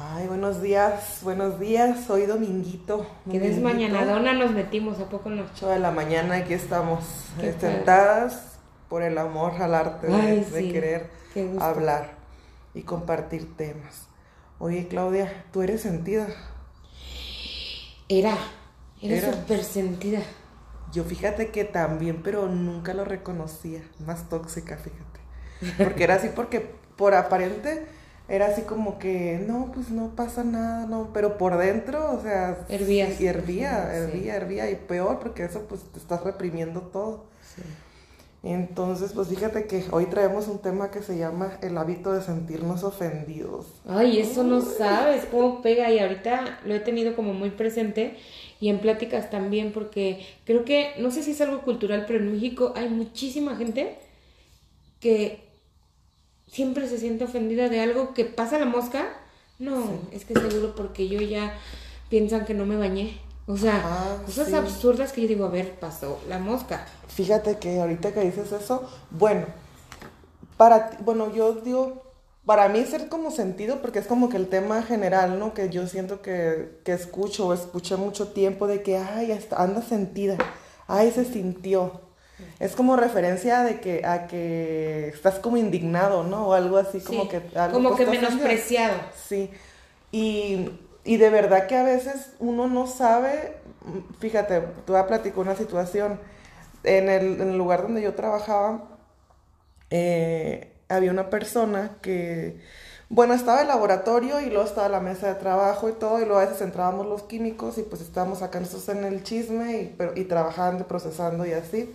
[0.00, 2.08] Ay, buenos días, buenos días.
[2.08, 3.04] Hoy dominguito.
[3.28, 5.44] Qué desmañanadona nos metimos, ¿a poco no?
[5.52, 7.04] 8 de la mañana aquí estamos
[7.58, 11.10] sentadas por el amor al arte de, querer
[11.58, 12.12] hablar
[12.74, 14.06] y compartir temas.
[14.60, 16.28] Oye, Claudia, tú eres sentida.
[18.08, 18.36] Era,
[19.02, 20.20] era súper sentida.
[20.92, 23.82] Yo fíjate que también, pero nunca lo reconocía.
[23.98, 25.82] Más tóxica, fíjate.
[25.82, 26.60] Porque era así porque
[26.94, 27.97] por aparente
[28.28, 32.58] era así como que, no, pues no pasa nada, no, pero por dentro, o sea,
[32.68, 37.24] hervía, y hervía, hervía, hervía, y peor porque eso pues te estás reprimiendo todo.
[38.42, 42.84] Entonces, pues fíjate que hoy traemos un tema que se llama el hábito de sentirnos
[42.84, 43.66] ofendidos.
[43.88, 48.16] Ay, eso no sabes cómo pega y ahorita lo he tenido como muy presente
[48.60, 52.30] y en pláticas también porque creo que, no sé si es algo cultural, pero en
[52.30, 53.98] México hay muchísima gente
[55.00, 55.47] que
[56.50, 59.08] siempre se siente ofendida de algo que pasa la mosca.
[59.58, 61.54] No, es que seguro porque yo ya
[62.08, 63.20] piensan que no me bañé.
[63.46, 66.86] O sea, ah, cosas absurdas que yo digo, a ver, pasó la mosca.
[67.08, 69.46] Fíjate que ahorita que dices eso, bueno,
[70.58, 72.02] para bueno, yo digo,
[72.44, 75.54] para mí ser como sentido, porque es como que el tema general, ¿no?
[75.54, 80.36] Que yo siento que, que escucho o escuché mucho tiempo de que, ay, anda sentida,
[80.86, 82.07] ay, se sintió.
[82.60, 86.48] Es como referencia de que a que estás como indignado, ¿no?
[86.48, 88.96] O algo así como que como que menospreciado.
[89.28, 89.50] Sí.
[90.10, 90.70] Y,
[91.04, 93.54] de verdad que a veces uno no sabe,
[94.20, 96.20] fíjate, tú a platicar una situación
[96.84, 98.84] en el, lugar donde yo trabajaba
[99.90, 102.60] eh, había una persona que
[103.10, 106.40] bueno, estaba el laboratorio y luego estaba la mesa de trabajo y todo, y luego
[106.40, 110.24] a veces entrábamos los químicos y pues estábamos acá nosotros en el chisme y, y
[110.24, 111.94] trabajando, procesando y así.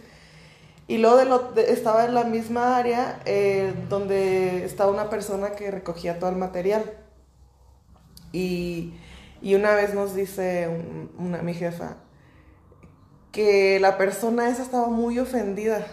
[0.87, 5.71] Y luego de lo, estaba en la misma área eh, donde estaba una persona que
[5.71, 6.91] recogía todo el material.
[8.31, 8.93] Y,
[9.41, 10.69] una vez nos dice
[11.17, 11.97] una, mi jefa
[13.31, 15.85] que la persona esa estaba muy ofendida,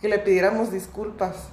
[0.00, 1.50] que le pidiéramos disculpas.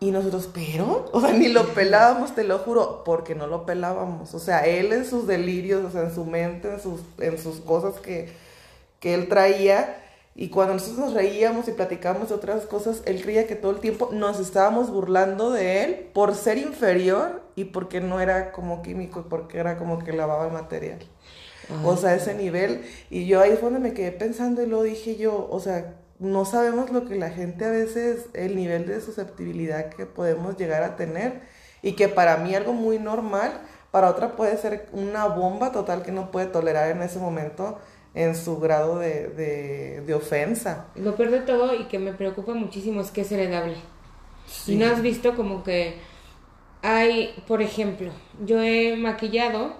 [0.00, 4.34] Y nosotros, pero, o sea, ni lo pelábamos, te lo juro, porque no lo pelábamos.
[4.34, 7.56] O sea, él en sus delirios, o sea, en su mente, en sus, en sus
[7.60, 8.32] cosas que,
[9.00, 10.03] que él traía,
[10.36, 13.78] y cuando nosotros nos reíamos y platicábamos de otras cosas, él creía que todo el
[13.78, 19.26] tiempo nos estábamos burlando de él por ser inferior y porque no era como químico,
[19.28, 20.98] porque era como que lavaba el material.
[21.84, 22.84] o sea, ese nivel.
[23.10, 26.44] Y yo ahí fue donde me quedé pensando y lo dije yo, o sea, no
[26.44, 30.96] sabemos lo que la gente a veces, el nivel de susceptibilidad que podemos llegar a
[30.96, 31.42] tener
[31.80, 33.60] y que para mí algo muy normal,
[33.92, 37.78] para otra puede ser una bomba total que no puede tolerar en ese momento
[38.14, 40.86] en su grado de, de, ofensa.
[40.94, 43.76] Lo peor de todo y que me preocupa muchísimo es que es heredable.
[44.66, 45.96] Y no has visto como que
[46.82, 48.12] hay, por ejemplo,
[48.44, 49.74] yo he maquillado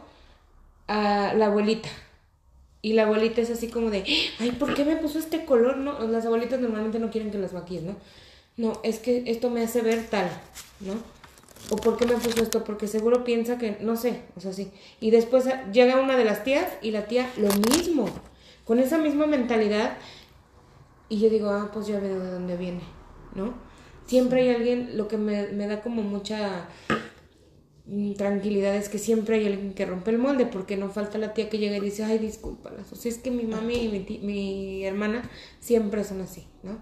[0.89, 1.89] a la abuelita.
[2.83, 4.05] Y la abuelita es así como de,
[4.41, 5.77] ay, ¿por qué me puso este color?
[5.77, 7.97] No, las abuelitas normalmente no quieren que las maquilles, ¿no?
[8.57, 10.29] No, es que esto me hace ver tal,
[10.81, 10.95] ¿no?
[11.71, 12.63] ¿O por qué me puso esto?
[12.63, 14.71] Porque seguro piensa que, no sé, o sea, sí.
[15.01, 18.07] Y después llega una de las tías y la tía lo mismo,
[18.65, 19.97] con esa misma mentalidad.
[21.09, 22.83] Y yo digo, ah, pues ya veo de dónde viene,
[23.35, 23.55] ¿no?
[24.07, 26.69] Siempre hay alguien, lo que me, da como mucha
[27.87, 31.33] mm, tranquilidad es que siempre hay alguien que rompe el molde, porque no falta la
[31.33, 32.93] tía que llega y dice, ay, discúlpalas.
[32.93, 36.79] O sea, es que mi mami y mi, mi hermana siempre son así, ¿no?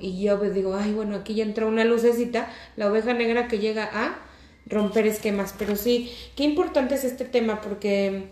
[0.00, 3.58] Y yo pues digo, ay, bueno, aquí ya entró una lucecita, la oveja negra que
[3.58, 4.18] llega a
[4.66, 5.54] romper esquemas.
[5.58, 8.28] Pero sí, qué importante es este tema porque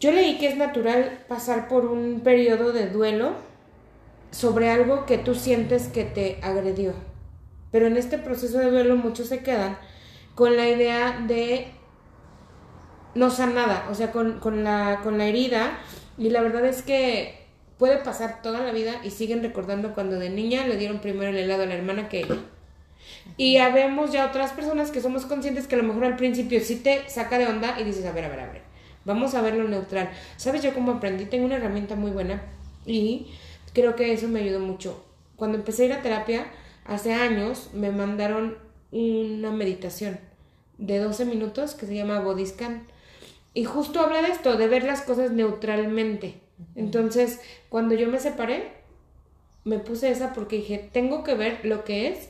[0.00, 3.32] yo leí que es natural pasar por un periodo de duelo
[4.30, 6.92] sobre algo que tú sientes que te agredió.
[7.70, 9.78] Pero en este proceso de duelo muchos se quedan
[10.34, 11.68] con la idea de
[13.14, 15.78] no nada, o sea, con, con, la, con la herida.
[16.18, 17.45] Y la verdad es que
[17.78, 21.36] puede pasar toda la vida y siguen recordando cuando de niña le dieron primero el
[21.36, 22.36] helado a la hermana que ella.
[23.36, 26.76] Y habemos ya otras personas que somos conscientes que a lo mejor al principio sí
[26.76, 28.62] te saca de onda y dices, a ver, a ver, a ver,
[29.04, 30.10] vamos a verlo neutral.
[30.36, 31.26] ¿Sabes yo cómo aprendí?
[31.26, 32.42] Tengo una herramienta muy buena
[32.86, 33.28] y
[33.74, 35.04] creo que eso me ayudó mucho.
[35.36, 36.46] Cuando empecé a ir a terapia,
[36.86, 38.56] hace años, me mandaron
[38.90, 40.18] una meditación
[40.78, 42.86] de 12 minutos que se llama Body Scan.
[43.52, 46.45] Y justo habla de esto, de ver las cosas neutralmente.
[46.74, 48.72] Entonces, cuando yo me separé,
[49.64, 52.28] me puse esa porque dije, tengo que ver lo que es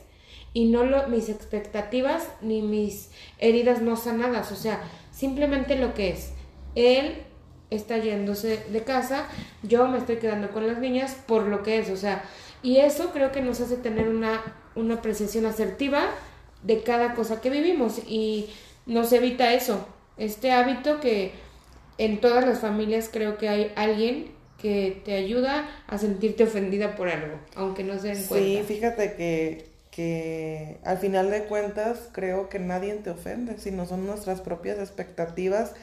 [0.53, 4.81] y no lo, mis expectativas ni mis heridas no sanadas, o sea,
[5.11, 6.31] simplemente lo que es.
[6.75, 7.23] Él
[7.69, 9.27] está yéndose de casa,
[9.61, 12.23] yo me estoy quedando con las niñas por lo que es, o sea,
[12.63, 14.41] y eso creo que nos hace tener una,
[14.75, 16.09] una apreciación asertiva
[16.63, 18.49] de cada cosa que vivimos y
[18.87, 19.87] nos evita eso.
[20.17, 21.33] Este hábito que
[21.97, 27.09] en todas las familias creo que hay alguien que te ayuda a sentirte ofendida por
[27.09, 28.45] algo, aunque no se den cuenta.
[28.45, 34.05] Sí, fíjate que, que al final de cuentas creo que nadie te ofende, sino son
[34.05, 35.73] nuestras propias expectativas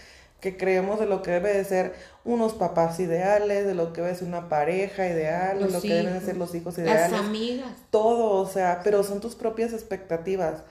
[0.40, 1.94] que creemos de lo que debe de ser
[2.24, 6.12] unos papás ideales, de lo que debe ser una pareja ideal, de lo que deben
[6.12, 7.12] de ser los hijos ideales.
[7.12, 7.70] Las amigas.
[7.90, 10.62] Todo, o sea, pero son tus propias expectativas.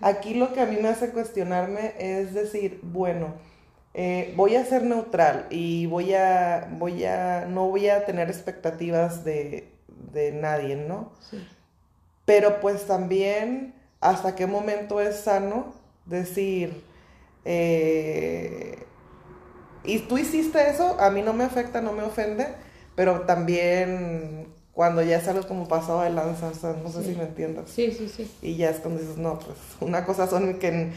[0.00, 3.34] Aquí lo que a mí me hace cuestionarme es decir, bueno,
[3.94, 9.24] eh, voy a ser neutral y voy a, voy a, no voy a tener expectativas
[9.24, 9.68] de,
[10.12, 11.12] de nadie, ¿no?
[11.30, 11.46] Sí.
[12.24, 15.74] Pero pues también, ¿hasta qué momento es sano
[16.06, 16.82] decir,
[17.44, 18.78] eh,
[19.84, 22.46] y tú hiciste eso, a mí no me afecta, no me ofende,
[22.94, 27.14] pero también cuando ya es algo como pasado de lanza, o sea, no sé si
[27.14, 27.68] me entiendas.
[27.68, 28.30] Sí, sí, sí.
[28.40, 30.92] Y ya es cuando dices, no, pues una cosa son que,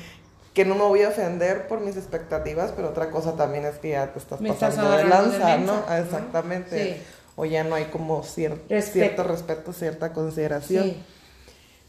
[0.56, 3.90] que no me voy a ofender por mis expectativas, pero otra cosa también es que
[3.90, 5.84] ya te estás pasando de lanza, ¿no?
[5.94, 7.02] Exactamente.
[7.36, 10.86] O ya no hay como cierto respeto, cierta consideración.
[10.86, 11.04] Sí.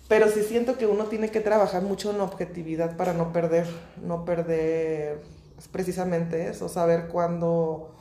[0.09, 3.67] Pero sí siento que uno tiene que trabajar mucho en la objetividad para no perder,
[4.03, 5.21] no perder
[5.59, 7.95] es precisamente eso, saber cuándo,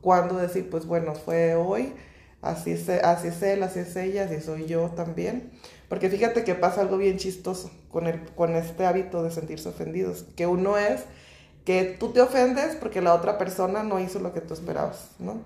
[0.00, 1.94] cuándo decir, pues bueno, fue hoy,
[2.40, 5.50] así es, así es él, así es ella, así soy yo también.
[5.92, 10.24] Porque fíjate que pasa algo bien chistoso con, el, con este hábito de sentirse ofendidos,
[10.36, 11.02] que uno es
[11.66, 15.42] que tú te ofendes porque la otra persona no hizo lo que tú esperabas, ¿no?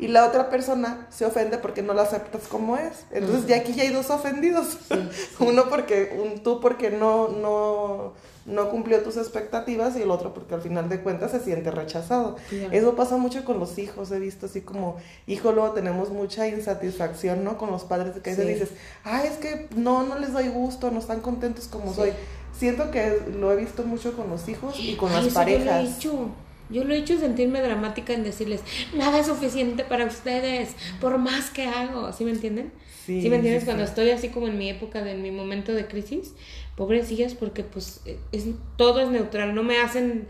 [0.00, 3.06] Y la otra persona se ofende porque no la aceptas como es.
[3.12, 4.78] Entonces ya aquí ya hay dos ofendidos.
[5.38, 8.14] Uno porque, un, tú porque no, no,
[8.46, 12.36] no cumplió tus expectativas y el otro porque al final de cuentas se siente rechazado.
[12.70, 14.96] Eso pasa mucho con los hijos, he visto así como,
[15.26, 17.58] hijo, luego tenemos mucha insatisfacción, ¿no?
[17.58, 18.70] Con los padres que a veces dices,
[19.04, 22.12] ay, es que no, no les doy gusto, no están contentos como soy.
[22.56, 26.00] Siento que lo he visto mucho con los hijos y con las parejas.
[26.00, 26.30] Yo lo, he hecho.
[26.70, 28.60] yo lo he hecho sentirme dramática en decirles,
[28.94, 30.70] nada es suficiente para ustedes,
[31.00, 32.72] por más que hago, ¿sí me entienden?
[33.04, 33.64] Sí, me entiendes?
[33.64, 36.32] Cuando estoy así como en mi época, de mi momento de crisis,
[36.76, 38.02] pobrecillas porque pues
[38.32, 38.44] es,
[38.76, 40.28] todo es neutral, no me hacen...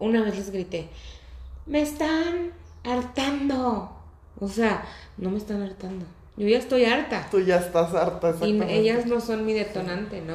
[0.00, 0.86] Una vez les grité,
[1.66, 2.52] me están
[2.84, 3.90] hartando.
[4.38, 4.84] O sea,
[5.16, 6.06] no me están hartando.
[6.36, 7.26] Yo ya estoy harta.
[7.30, 10.34] Tú ya estás harta, Y ellas no son mi detonante, ¿no?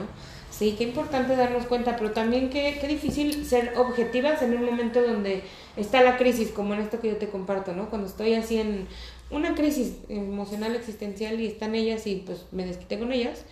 [0.51, 5.01] Sí, qué importante darnos cuenta, pero también qué, qué difícil ser objetivas en un momento
[5.01, 5.43] donde
[5.77, 7.89] está la crisis, como en esto que yo te comparto, ¿no?
[7.89, 8.87] Cuando estoy así en
[9.31, 13.45] una crisis emocional existencial y están ellas y pues me desquité con ellas,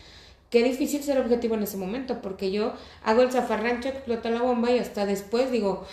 [0.51, 4.69] qué difícil ser objetivo en ese momento, porque yo hago el zafarrancho, explota la bomba
[4.69, 5.87] y hasta después digo,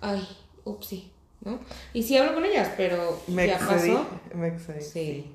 [0.00, 0.26] ay,
[0.64, 1.10] upsi,
[1.44, 1.58] ¿no?
[1.92, 4.06] Y sí hablo con ellas, pero me ya pasó.
[4.32, 4.80] Me excedí.
[4.80, 5.32] Sí.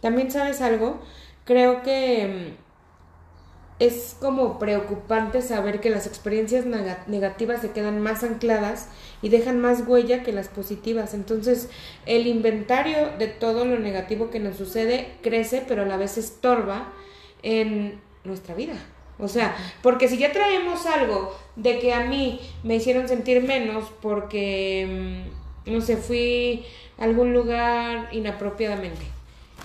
[0.00, 1.00] También sabes algo,
[1.44, 6.66] creo que mm, es como preocupante saber que las experiencias
[7.08, 8.88] negativas se quedan más ancladas
[9.20, 11.12] y dejan más huella que las positivas.
[11.12, 11.70] Entonces,
[12.06, 16.92] el inventario de todo lo negativo que nos sucede crece, pero a la vez estorba
[17.42, 18.74] en nuestra vida.
[19.20, 23.92] O sea, porque si ya traemos algo de que a mí me hicieron sentir menos
[24.00, 25.26] porque,
[25.66, 26.64] mm, no sé, fui
[26.98, 29.02] a algún lugar inapropiadamente.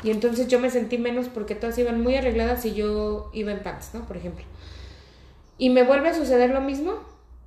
[0.03, 3.59] Y entonces yo me sentí menos porque todas iban muy arregladas y yo iba en
[3.59, 4.05] pants, ¿no?
[4.05, 4.43] Por ejemplo.
[5.57, 6.95] Y me vuelve a suceder lo mismo.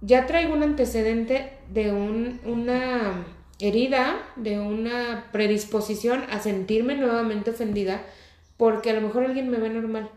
[0.01, 3.27] Ya traigo un antecedente de un, una
[3.61, 8.03] herida, de una predisposición a sentirme nuevamente ofendida
[8.57, 10.11] porque a lo mejor alguien me ve normal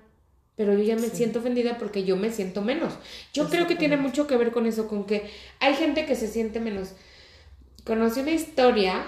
[0.61, 2.93] pero yo ya me siento ofendida porque yo me siento menos.
[3.33, 5.27] Yo creo que tiene mucho que ver con eso, con que
[5.59, 6.89] hay gente que se siente menos.
[7.83, 9.03] Conocí una historia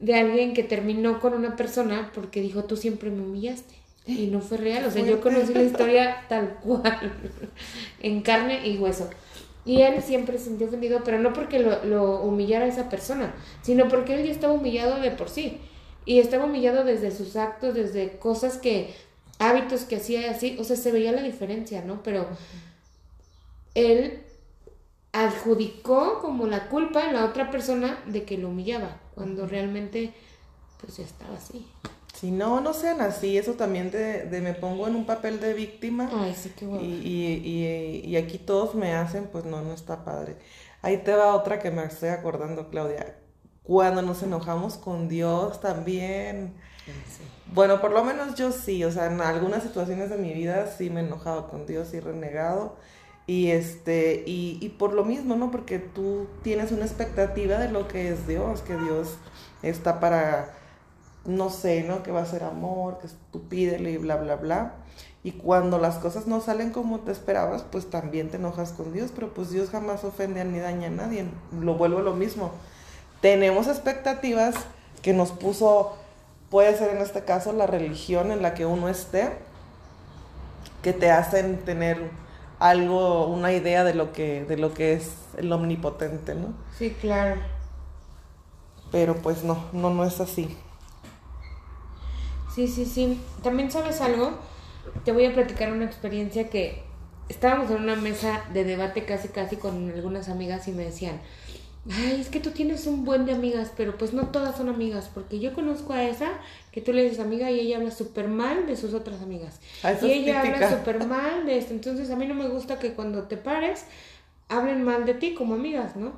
[0.00, 3.76] de alguien que terminó con una persona porque dijo, tú siempre me humillaste.
[4.08, 7.12] Y no fue real, o sea, yo conocí la historia tal cual,
[8.00, 9.08] en carne y hueso.
[9.64, 13.36] Y él siempre se sintió ofendido, pero no porque lo, lo humillara a esa persona,
[13.62, 15.60] sino porque él ya estaba humillado de por sí.
[16.04, 19.05] Y estaba humillado desde sus actos, desde cosas que
[19.38, 22.02] hábitos que hacía así, o sea, se veía la diferencia, ¿no?
[22.02, 22.28] Pero
[23.74, 24.22] él
[25.12, 30.12] adjudicó como la culpa en la otra persona de que lo humillaba, cuando realmente
[30.80, 31.66] pues ya estaba así.
[32.14, 35.52] Si no, no sean así, eso también de, de me pongo en un papel de
[35.52, 36.10] víctima.
[36.12, 36.82] Ay, sí, qué bueno.
[36.82, 40.36] y, y, y, y, aquí todos me hacen, pues no, no está padre.
[40.80, 43.18] Ahí te va otra que me estoy acordando, Claudia.
[43.62, 46.54] Cuando nos enojamos con Dios también.
[47.52, 50.90] Bueno, por lo menos yo sí, o sea, en algunas situaciones de mi vida sí
[50.90, 52.76] me he enojado con Dios y renegado.
[53.28, 55.50] Y este, y, y por lo mismo, ¿no?
[55.50, 59.16] Porque tú tienes una expectativa de lo que es Dios, que Dios
[59.62, 60.54] está para,
[61.24, 62.04] no sé, ¿no?
[62.04, 64.74] Que va a ser amor, que tú pídele y bla, bla, bla.
[65.26, 69.10] Y cuando las cosas no salen como te esperabas, pues también te enojas con Dios,
[69.12, 71.24] pero pues Dios jamás ofende ni daña a nadie.
[71.60, 72.52] Lo vuelvo a lo mismo.
[73.20, 74.54] Tenemos expectativas
[75.02, 75.96] que nos puso,
[76.50, 79.32] puede ser en este caso la religión en la que uno esté,
[80.82, 82.10] que te hacen tener
[82.58, 86.54] algo, una idea de lo que, de lo que es el omnipotente, ¿no?
[86.76, 87.40] Sí, claro.
[88.92, 90.56] Pero pues no, no, no es así.
[92.54, 93.20] Sí, sí, sí.
[93.42, 94.38] También sabes algo,
[95.04, 96.82] te voy a platicar una experiencia que
[97.28, 101.20] estábamos en una mesa de debate casi casi con algunas amigas y me decían,
[101.90, 105.10] ay, es que tú tienes un buen de amigas, pero pues no todas son amigas,
[105.12, 106.32] porque yo conozco a esa
[106.72, 109.60] que tú le dices amiga y ella habla súper mal de sus otras amigas.
[109.82, 110.78] Ah, y ella habla típica.
[110.78, 111.72] súper mal de esto.
[111.72, 113.84] Entonces a mí no me gusta que cuando te pares
[114.48, 116.12] hablen mal de ti como amigas, ¿no?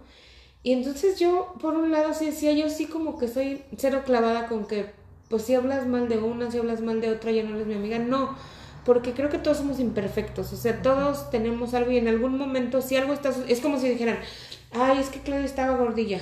[0.62, 4.48] Y entonces yo, por un lado, sí decía, yo sí como que soy cero clavada
[4.48, 4.86] con que,
[5.28, 7.74] pues si hablas mal de una, si hablas mal de otra, ya no eres mi
[7.74, 7.98] amiga.
[7.98, 8.36] No,
[8.84, 12.80] porque creo que todos somos imperfectos, o sea, todos tenemos algo y en algún momento,
[12.80, 14.18] si algo está, es como si dijeran,
[14.72, 16.20] ay, es que Claudia estaba gordilla,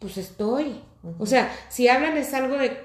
[0.00, 0.82] pues estoy.
[1.18, 2.76] O sea, si hablan es algo de,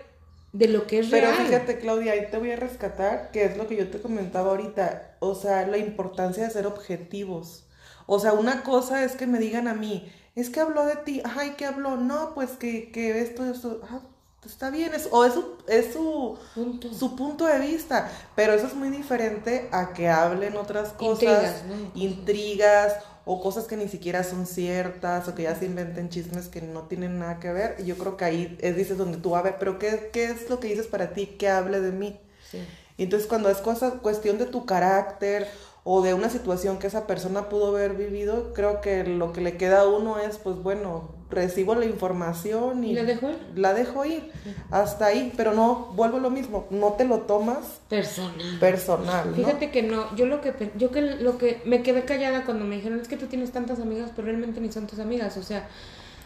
[0.53, 1.35] de lo que es Pero real.
[1.35, 5.17] fíjate, Claudia, ahí te voy a rescatar, que es lo que yo te comentaba ahorita,
[5.19, 7.65] o sea, la importancia de ser objetivos.
[8.05, 11.21] O sea, una cosa es que me digan a mí, es que habló de ti,
[11.25, 11.97] ay, ¿qué habló?
[11.97, 14.01] No, pues que, que esto, esto, ah,
[14.45, 16.93] está bien, es, o es su, es su, Punto.
[16.93, 21.63] su punto de vista, pero eso es muy diferente a que hablen otras cosas, Intrigas,
[21.65, 21.91] ¿no?
[21.93, 26.61] intrigas o cosas que ni siquiera son ciertas o que ya se inventen chismes que
[26.61, 27.75] no tienen nada que ver.
[27.79, 30.49] Y yo creo que ahí es, dices donde tú, a ver, pero ¿qué, qué es
[30.49, 32.19] lo que dices para ti que hable de mí?
[32.49, 32.59] Sí.
[32.97, 35.47] Entonces cuando es cosa, cuestión de tu carácter
[35.83, 39.57] o de una situación que esa persona pudo haber vivido, creo que lo que le
[39.57, 43.37] queda a uno es, pues bueno, recibo la información y ¿Y la dejo ir?
[43.55, 44.31] la dejo ir
[44.69, 48.59] hasta ahí, pero no, vuelvo a lo mismo, no te lo tomas Personal.
[48.59, 49.35] personal, ¿no?
[49.35, 52.75] Fíjate que no, yo lo que yo que lo que me quedé callada cuando me
[52.75, 55.67] dijeron es que tú tienes tantas amigas, pero realmente ni son tus amigas, o sea,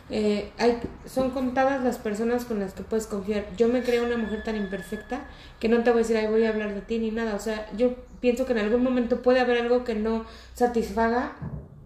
[0.10, 3.46] eh, hay son contadas las personas con las que puedes confiar.
[3.58, 5.26] Yo me creo una mujer tan imperfecta
[5.60, 7.40] que no te voy a decir, ay, voy a hablar de ti ni nada, o
[7.40, 11.34] sea, yo pienso que en algún momento puede haber algo que no satisfaga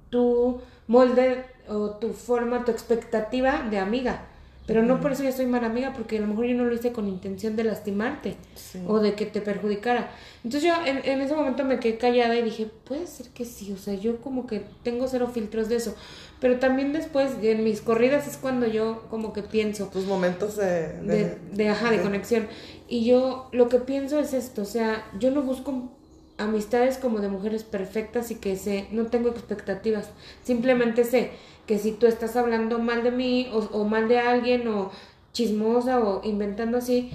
[0.10, 4.26] tu molde o tu forma, tu expectativa de amiga.
[4.70, 6.74] Pero no por eso ya soy mala amiga, porque a lo mejor yo no lo
[6.74, 8.80] hice con intención de lastimarte Sí.
[8.88, 10.12] o de que te perjudicara.
[10.44, 13.72] Entonces yo en, en ese momento me quedé callada y dije, puede ser que sí,
[13.74, 15.96] o sea, yo como que tengo cero filtros de eso.
[16.40, 20.94] Pero también después, en mis corridas es cuando yo como que pienso Tus momentos de...
[21.02, 22.48] de, de, ajá, de conexión.
[22.88, 25.90] Y yo lo que pienso es esto, o sea, yo no busco
[26.38, 30.10] amistades como de mujeres perfectas y que sé, no tengo expectativas.
[30.44, 31.32] Simplemente sé
[31.70, 34.90] que si tú estás hablando mal de mí o, o mal de alguien o
[35.34, 37.12] chismosa o inventando así,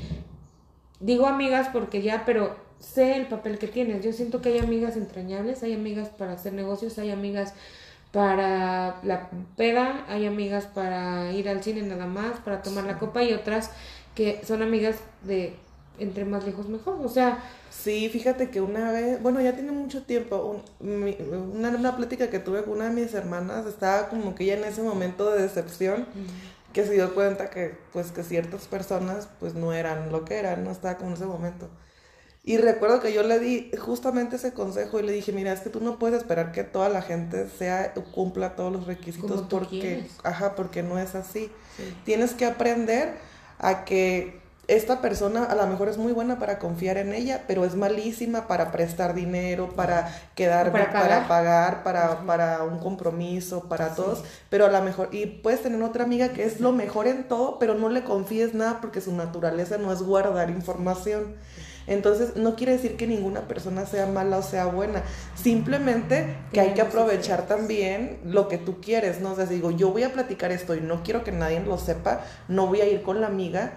[1.01, 4.05] digo amigas porque ya, pero sé el papel que tienes.
[4.05, 7.53] Yo siento que hay amigas entrañables, hay amigas para hacer negocios, hay amigas
[8.13, 13.25] para la peda, hay amigas para ir al cine nada más, para tomar la copa
[13.25, 13.73] y otras
[14.15, 15.57] que son amigas de
[15.99, 17.05] entre más lejos mejor.
[17.05, 17.43] O sea,
[17.83, 21.15] Sí, fíjate que una vez, bueno, ya tiene mucho tiempo, un-
[21.55, 24.65] una, una plática que tuve con una de mis hermanas, estaba como que ella en
[24.65, 26.07] ese momento de decepción,
[26.73, 30.65] que se dio cuenta que, pues, que ciertas personas, pues, no eran lo que eran,
[30.65, 31.69] no estaba como en ese momento.
[32.47, 35.71] Y recuerdo que yo le di justamente ese consejo y le dije, mira, es que
[35.71, 40.13] tú no puedes esperar que toda la gente sea, cumpla todos los requisitos porque, quieres.
[40.23, 41.51] ajá, porque no es así.
[41.77, 41.97] Sí.
[42.05, 43.15] Tienes que aprender
[43.59, 47.65] a que esta persona a lo mejor es muy buena para confiar en ella, pero
[47.65, 51.83] es malísima para prestar dinero, para quedar, para para pagar.
[51.83, 56.31] para, para un compromiso, para todos, pero a lo mejor, y puedes tener otra amiga
[56.31, 59.93] que es lo mejor en todo, pero no le confíes nada porque su naturaleza no
[59.93, 61.35] es guardar información.
[61.87, 65.03] Entonces, no quiere decir que ninguna persona sea mala o sea buena,
[65.35, 69.33] simplemente que hay que aprovechar también lo que tú quieres, ¿no?
[69.33, 71.77] O sea, si digo, yo voy a platicar esto y no quiero que nadie lo
[71.77, 73.75] sepa, no voy a ir con la amiga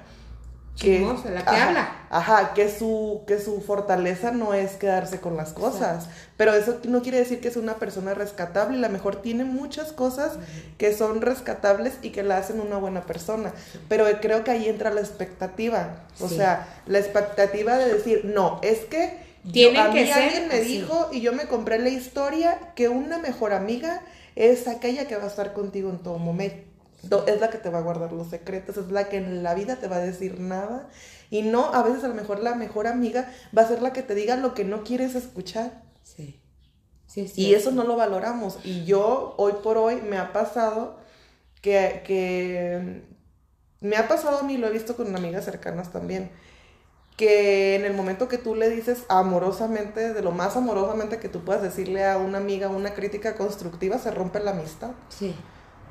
[0.79, 1.91] que, la que ajá, habla.
[2.09, 6.07] Ajá, que su, que su fortaleza no es quedarse con las cosas.
[6.37, 8.77] Pero eso no quiere decir que es una persona rescatable.
[8.77, 10.33] A lo mejor tiene muchas cosas
[10.77, 13.51] que son rescatables y que la hacen una buena persona.
[13.89, 16.03] Pero creo que ahí entra la expectativa.
[16.19, 16.35] O Sí.
[16.37, 20.55] sea, la expectativa de decir, no, es que Tiene a que mí ser alguien me
[20.55, 20.63] así.
[20.81, 24.01] dijo y yo me compré la historia que una mejor amiga
[24.35, 26.57] es aquella que va a estar contigo en todo momento.
[27.03, 29.77] Es la que te va a guardar los secretos, es la que en la vida
[29.77, 30.89] te va a decir nada.
[31.29, 34.01] Y no, a veces a lo mejor la mejor amiga va a ser la que
[34.01, 35.83] te diga lo que no quieres escuchar.
[36.03, 36.39] Sí.
[37.07, 38.59] Sí, Y eso no lo valoramos.
[38.63, 40.97] Y yo, hoy por hoy, me ha pasado
[41.61, 43.03] que, que
[43.79, 46.29] me ha pasado a mí, lo he visto con amigas cercanas también,
[47.15, 51.43] que en el momento que tú le dices amorosamente, de lo más amorosamente que tú
[51.43, 54.91] puedas decirle a una amiga una crítica constructiva, se rompe la amistad.
[55.09, 55.35] Sí.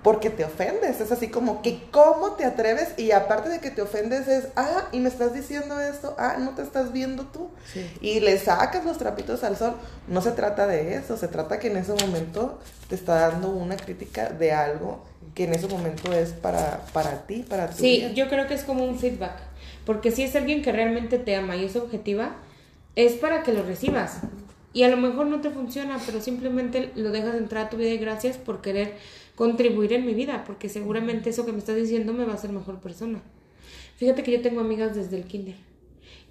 [0.02, 3.82] Porque te ofendes, es así como que cómo te atreves y aparte de que te
[3.82, 7.50] ofendes es, ah, y me estás diciendo esto, ah, no te estás viendo tú.
[7.72, 7.90] Sí.
[8.00, 9.74] Y le sacas los trapitos al sol.
[10.06, 13.76] No se trata de eso, se trata que en ese momento te está dando una
[13.76, 18.28] crítica de algo que en ese momento es para, para ti, para tu Sí, yo
[18.28, 19.34] creo que es como un feedback.
[19.84, 22.36] Porque si es alguien que realmente te ama y es objetiva,
[22.96, 24.18] es para que lo recibas.
[24.72, 27.90] Y a lo mejor no te funciona, pero simplemente lo dejas entrar a tu vida
[27.90, 28.94] y gracias por querer
[29.36, 32.52] contribuir en mi vida, porque seguramente eso que me estás diciendo me va a hacer
[32.52, 33.22] mejor persona.
[33.96, 35.56] Fíjate que yo tengo amigas desde el kinder.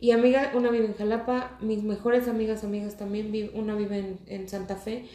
[0.02, 4.20] Y amiga, una vive en Jalapa, mis mejores amigas, amigas también, vi- una vive en,
[4.28, 5.06] en Santa Fe.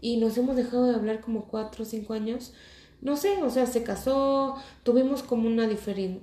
[0.00, 2.52] Y nos hemos dejado de hablar como cuatro o cinco años.
[3.00, 6.20] No sé, o sea, se casó, tuvimos como una diferen,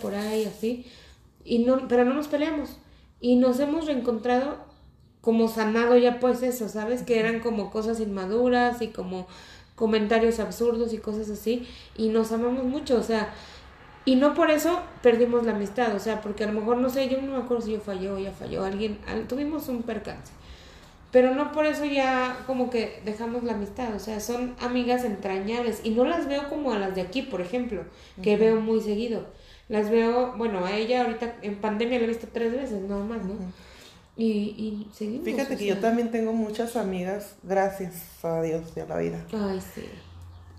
[0.00, 0.86] por ahí, así.
[1.44, 2.76] Y no, pero no nos peleamos.
[3.20, 4.58] Y nos hemos reencontrado
[5.20, 7.02] como sanado ya pues eso, ¿sabes?
[7.02, 9.26] Que eran como cosas inmaduras y como
[9.76, 11.68] comentarios absurdos y cosas así.
[11.96, 13.32] Y nos amamos mucho, o sea,
[14.04, 17.08] y no por eso perdimos la amistad, o sea, porque a lo mejor, no sé,
[17.08, 20.32] yo no me acuerdo si yo falló o ella falló, alguien, al- tuvimos un percance.
[21.12, 25.80] Pero no por eso ya como que dejamos la amistad, o sea, son amigas entrañables
[25.84, 27.84] y no las veo como a las de aquí, por ejemplo,
[28.22, 29.26] que veo muy seguido.
[29.68, 33.24] Las veo, bueno, a ella ahorita en pandemia la he visto tres veces, nada más,
[33.24, 33.34] ¿no?
[34.16, 35.24] Y, y seguimos.
[35.24, 37.94] Fíjate o que yo también tengo muchas amigas, gracias
[38.24, 39.24] a Dios y a la vida.
[39.32, 39.84] Ay, sí.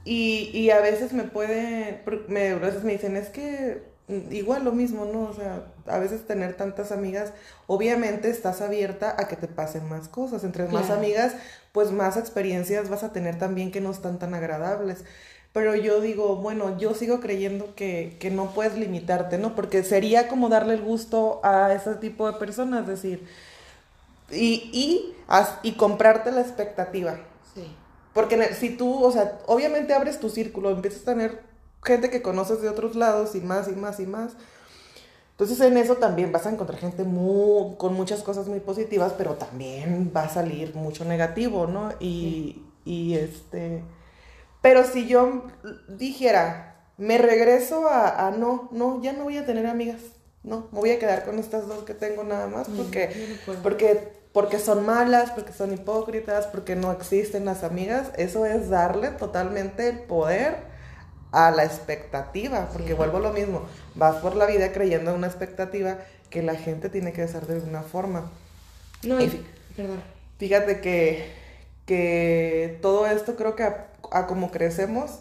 [0.05, 4.63] Y, y a veces me puede, me, a veces me dicen, es que mm, igual
[4.63, 5.23] lo mismo, ¿no?
[5.23, 7.33] O sea, a veces tener tantas amigas,
[7.65, 10.43] obviamente estás abierta a que te pasen más cosas.
[10.43, 11.35] Entre más amigas,
[11.73, 15.03] pues más experiencias vas a tener también que no están tan agradables.
[15.51, 19.55] Pero yo digo, bueno, yo sigo creyendo que, que no puedes limitarte, ¿no?
[19.55, 23.27] Porque sería como darle el gusto a ese tipo de personas, decir,
[24.31, 25.15] y, y,
[25.63, 27.19] y comprarte la expectativa.
[27.53, 27.75] Sí.
[28.13, 31.43] Porque si tú, o sea, obviamente abres tu círculo, empiezas a tener
[31.83, 34.33] gente que conoces de otros lados y más y más y más.
[35.31, 39.35] Entonces en eso también vas a encontrar gente muy, con muchas cosas muy positivas, pero
[39.35, 41.91] también va a salir mucho negativo, ¿no?
[41.99, 43.83] Y, y este...
[44.63, 45.43] Pero si yo
[45.87, 50.01] dijera, me regreso a, a no, no, ya no voy a tener amigas,
[50.43, 54.59] no, me voy a quedar con estas dos que tengo nada más, porque porque, porque
[54.59, 58.11] son malas, porque son hipócritas, porque no existen las amigas.
[58.17, 60.57] Eso es darle totalmente el poder
[61.31, 62.93] a la expectativa, porque Sí.
[62.93, 63.63] vuelvo a lo mismo,
[63.95, 65.97] vas por la vida creyendo en una expectativa
[66.29, 68.29] que la gente tiene que ser de una forma.
[69.01, 69.43] No, Y
[69.75, 70.03] perdón.
[70.37, 71.31] Fíjate que,
[71.87, 75.19] que todo esto creo que a, a como crecemos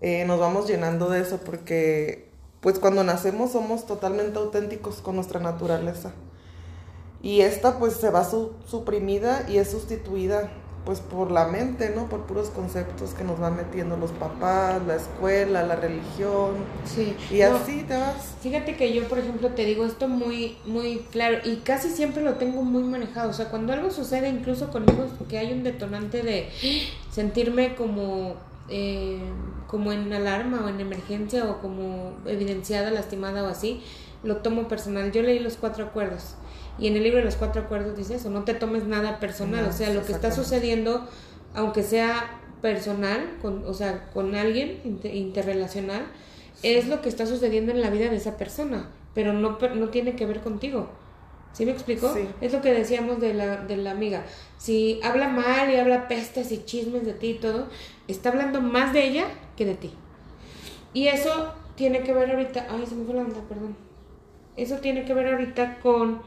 [0.00, 2.28] eh, nos vamos llenando de eso porque
[2.60, 6.10] pues cuando nacemos somos totalmente auténticos con nuestra naturaleza
[7.22, 10.50] y esta pues se va su- suprimida y es sustituida
[10.84, 12.06] pues por la mente, ¿no?
[12.08, 16.54] Por puros conceptos que nos van metiendo los papás, la escuela, la religión
[16.84, 17.14] Sí.
[17.30, 18.34] y No, así te vas.
[18.40, 22.34] Fíjate que yo, por ejemplo, te digo esto muy, muy claro y casi siempre lo
[22.34, 23.30] tengo muy manejado.
[23.30, 26.48] O sea, cuando algo sucede, incluso conmigo, que hay un detonante de
[27.12, 28.34] sentirme como,
[28.68, 29.20] eh,
[29.68, 33.82] como en alarma o en emergencia o como evidenciada, lastimada o así,
[34.24, 35.12] lo tomo personal.
[35.12, 36.34] Yo leí los cuatro acuerdos
[36.78, 39.64] y en el libro de los cuatro acuerdos dice eso, no te tomes nada personal.
[39.64, 41.06] No, o sea, lo que está sucediendo,
[41.54, 46.04] aunque sea personal, con, o sea, con alguien inter- interrelacional,
[46.62, 50.14] es lo que está sucediendo en la vida de esa persona, pero no, no tiene
[50.16, 50.88] que ver contigo.
[51.52, 52.14] ¿Sí me explico?
[52.14, 52.26] Sí.
[52.40, 54.24] Es lo que decíamos de la, de la amiga.
[54.56, 57.66] Si habla mal y habla pestes y chismes de ti y todo,
[58.08, 59.90] está hablando más de ella que de ti.
[60.94, 63.76] Y eso tiene que ver ahorita, ay, se me fue la onda, perdón.
[64.56, 66.22] Eso tiene que ver ahorita con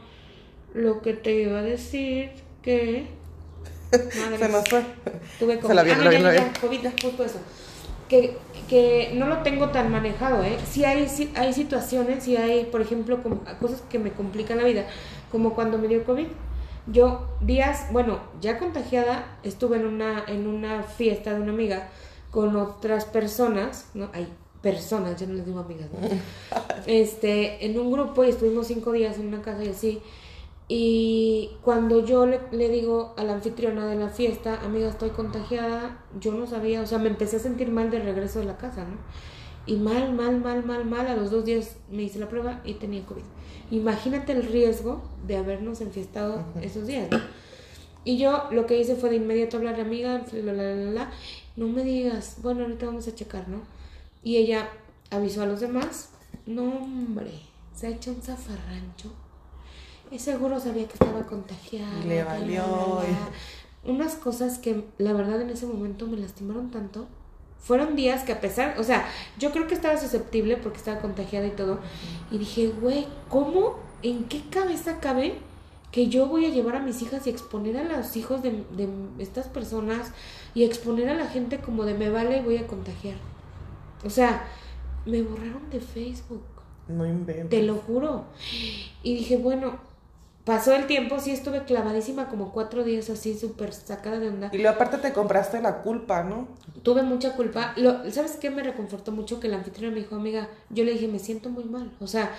[0.76, 2.30] lo que te iba a decir
[2.62, 3.06] que...
[3.92, 4.82] Madre Se nos fue.
[5.38, 5.68] Tuve COVID.
[5.68, 6.38] Se la vi, ah, la vi, la vi.
[6.60, 7.38] COVID, justo eso.
[8.08, 8.36] Que,
[8.68, 10.58] que no lo tengo tan manejado, ¿eh?
[10.70, 14.64] Sí hay, sí hay situaciones, sí hay, por ejemplo, com- cosas que me complican la
[14.64, 14.86] vida,
[15.32, 16.26] como cuando me dio COVID.
[16.88, 21.88] Yo días, bueno, ya contagiada, estuve en una, en una fiesta de una amiga
[22.30, 24.10] con otras personas, ¿no?
[24.12, 24.28] Hay
[24.62, 26.06] personas, yo no les digo amigas, ¿no?
[26.86, 30.00] Este, en un grupo y estuvimos cinco días en una casa y así.
[30.68, 36.02] Y cuando yo le, le digo a la anfitriona de la fiesta, amiga, estoy contagiada,
[36.20, 38.84] yo no sabía, o sea, me empecé a sentir mal de regreso de la casa,
[38.84, 38.96] ¿no?
[39.66, 42.74] Y mal, mal, mal, mal, mal, a los dos días me hice la prueba y
[42.74, 43.22] tenía COVID.
[43.70, 47.20] Imagínate el riesgo de habernos enfiestado esos días, ¿no?
[48.04, 51.10] Y yo lo que hice fue de inmediato hablarle a amiga, la, la, la, la,
[51.56, 53.62] no me digas, bueno, ahorita vamos a checar, ¿no?
[54.22, 54.68] Y ella
[55.10, 56.10] avisó a los demás,
[56.46, 57.32] no, hombre,
[57.74, 59.12] se ha hecho un zafarrancho.
[60.10, 62.04] Y seguro sabía que estaba contagiada.
[62.04, 62.64] Le valió.
[63.84, 67.06] Unas cosas que la verdad en ese momento me lastimaron tanto.
[67.58, 71.46] Fueron días que a pesar, o sea, yo creo que estaba susceptible porque estaba contagiada
[71.46, 71.80] y todo.
[72.30, 73.76] Y dije, güey, ¿cómo?
[74.02, 75.38] ¿En qué cabeza cabe
[75.90, 78.88] que yo voy a llevar a mis hijas y exponer a los hijos de, de
[79.18, 80.12] estas personas
[80.54, 83.16] y exponer a la gente como de me vale y voy a contagiar?
[84.04, 84.44] O sea,
[85.06, 86.42] me borraron de Facebook.
[86.88, 87.48] No inventes.
[87.48, 88.24] Te lo juro.
[89.02, 89.78] Y dije, bueno,
[90.46, 94.48] pasó el tiempo, sí estuve clavadísima como cuatro días así, súper sacada de onda.
[94.52, 96.46] Y luego aparte te compraste la culpa, ¿no?
[96.84, 97.74] Tuve mucha culpa.
[97.76, 99.40] Lo, ¿Sabes qué me reconfortó mucho?
[99.40, 101.90] Que la anfitriona me dijo, amiga, yo le dije, me siento muy mal.
[102.00, 102.30] O sea,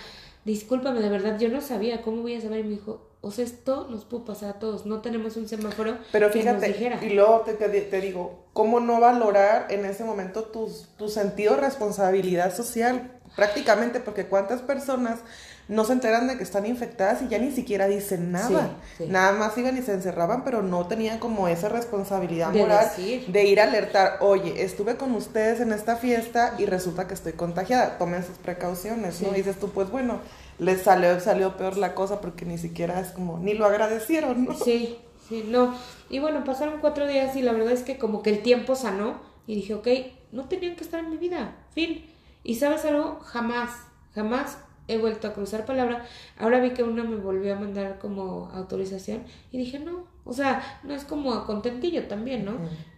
[0.46, 2.60] discúlpame, de verdad, yo no sabía, ¿cómo voy a saber?
[2.60, 5.98] Y me dijo, o sea, esto nos puede pasar a todos, no tenemos un semáforo
[6.10, 7.04] Pero fíjate, que nos dijera.
[7.04, 11.60] y luego te, te, digo, ¿cómo no valorar en ese momento tus, tu sentido de
[11.60, 13.20] responsabilidad social?
[13.36, 15.20] Prácticamente, porque cuántas personas
[15.68, 18.76] no se enteran de que están infectadas y ya ni siquiera dicen nada.
[19.06, 23.60] Nada más iban y se encerraban, pero no tenían como esa responsabilidad moral de ir
[23.60, 28.24] a alertar, oye, estuve con ustedes en esta fiesta y resulta que estoy contagiada, tomen
[28.24, 29.32] sus precauciones, ¿no?
[29.32, 30.20] Y dices tú, pues bueno,
[30.58, 34.54] les salió, salió peor la cosa porque ni siquiera es como, ni lo agradecieron, ¿no?
[34.54, 35.74] Sí, sí, no.
[36.08, 39.20] Y bueno, pasaron cuatro días y la verdad es que como que el tiempo sanó
[39.46, 39.88] y dije, ok,
[40.32, 42.06] no tenían que estar en mi vida, fin.
[42.42, 43.70] Y sabes algo, jamás,
[44.14, 44.56] jamás
[44.88, 46.04] he vuelto a cruzar palabra.
[46.38, 49.22] Ahora vi que una me volvió a mandar como autorización
[49.52, 52.52] y dije, no, o sea, no es como a contentillo también, ¿no?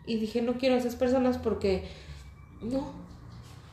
[0.07, 1.85] Y dije, no quiero a esas personas porque
[2.63, 2.93] no,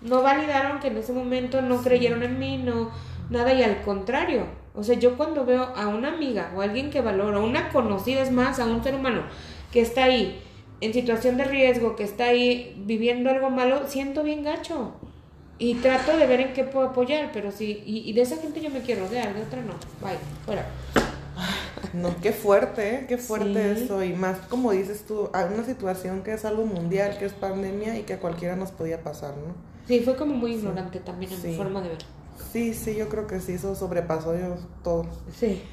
[0.02, 2.92] no validaron que en ese momento no creyeron en mí, no,
[3.30, 4.46] nada, y al contrario.
[4.76, 8.32] O sea, yo cuando veo a una amiga o alguien que valora, una conocida, es
[8.32, 9.24] más, a un ser humano
[9.72, 10.42] que está ahí
[10.82, 14.94] en situación de riesgo, que está ahí viviendo algo malo, siento bien gacho.
[15.60, 18.70] Y trato de ver en qué puedo apoyar, pero sí, y, de esa gente yo
[18.70, 19.74] me quiero rodear, de otra no.
[20.02, 20.68] Bye, fuera.
[21.94, 23.06] No, qué fuerte, ¿eh?
[23.08, 24.04] qué fuerte eso.
[24.04, 27.98] Y más, como dices tú, hay una situación que es algo mundial, que es pandemia
[27.98, 29.56] y que a cualquiera nos podía pasar, ¿no?
[29.88, 32.00] Sí, fue como muy ignorante también en mi forma de ver.
[32.52, 35.08] Sí, sí, yo creo que sí, eso sobrepasó yo todo.
[35.34, 35.64] Sí.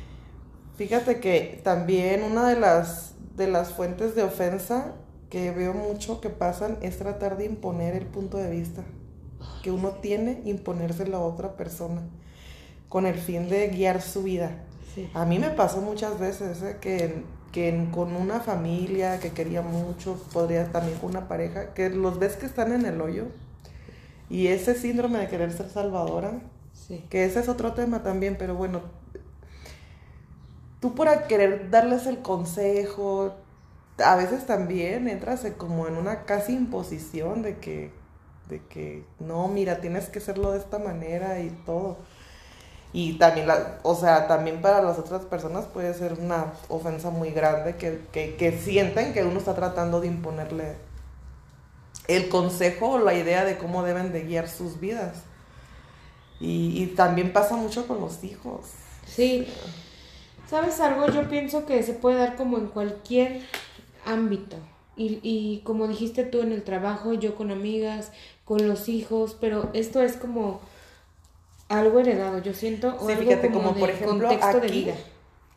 [0.77, 4.95] Fíjate que también una de las, de las fuentes de ofensa
[5.29, 8.83] que veo mucho que pasan es tratar de imponer el punto de vista
[9.63, 12.03] que uno tiene imponerse a otra persona
[12.89, 14.51] con el fin de guiar su vida.
[15.15, 16.77] A mí me pasó muchas veces ¿eh?
[16.81, 22.19] que, que con una familia que quería mucho, podría también con una pareja, que los
[22.19, 23.27] ves que están en el hoyo
[24.31, 26.41] y ese síndrome de querer ser salvadora,
[27.11, 28.83] que ese es otro tema también, pero bueno,
[30.81, 33.35] tú por querer darles el consejo,
[33.99, 37.91] a veces también entras como en una casi imposición de que
[38.49, 41.97] de que no, mira, tienes que hacerlo de esta manera y todo.
[42.93, 47.31] Y también, la, o sea, también para las otras personas puede ser una ofensa muy
[47.31, 50.77] grande que, que, que sienten que uno está tratando de imponerle
[52.07, 55.23] el consejo o la idea de cómo deben de guiar sus vidas.
[56.39, 58.71] Y, y también pasa mucho con los hijos.
[59.07, 59.49] Sí.
[60.49, 61.09] ¿Sabes algo?
[61.09, 63.41] Yo pienso que se puede dar como en cualquier
[64.05, 64.57] ámbito.
[64.97, 68.13] Y, y como dijiste tú en el trabajo, yo con amigas,
[68.45, 70.61] con los hijos, pero esto es como
[71.69, 74.95] algo heredado, yo siento, o algo como, por ejemplo, contexto de vida.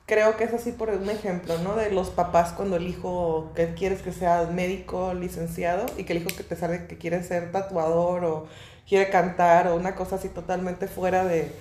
[0.06, 1.76] Creo que es así por un ejemplo, ¿no?
[1.76, 6.19] De los papás cuando el hijo que quieres que sea médico, licenciado, y que el
[6.19, 8.47] hijo que te sale que quiere ser tatuador o
[8.88, 11.52] quiere cantar o una cosa así totalmente fuera de,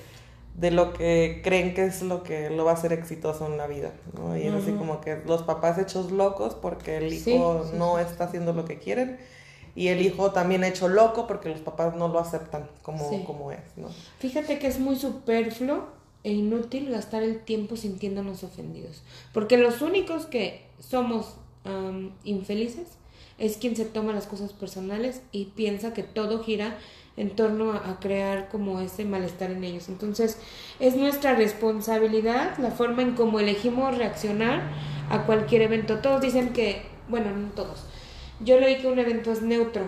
[0.55, 3.67] de lo que creen que es lo que lo va a hacer exitoso en la
[3.67, 4.37] vida, ¿no?
[4.37, 8.53] Y es así como que los papás hechos locos porque el hijo no está haciendo
[8.53, 9.19] lo que quieren
[9.77, 13.61] y el hijo también hecho loco porque los papás no lo aceptan como, como es,
[13.77, 13.89] ¿no?
[14.19, 15.85] Fíjate que es muy superfluo
[16.25, 21.35] e inútil gastar el tiempo sintiéndonos ofendidos, porque los únicos que somos
[22.25, 22.89] infelices
[23.39, 26.79] es quien se toma las cosas personales y piensa que todo gira
[27.17, 29.89] en torno a, crear como ese malestar en ellos.
[29.89, 30.39] Entonces,
[30.81, 34.63] es nuestra responsabilidad la forma en cómo elegimos reaccionar
[35.11, 35.99] a cualquier evento.
[36.01, 37.85] Todos dicen que, bueno, no todos,
[38.41, 39.83] yo leí que un evento es neutro,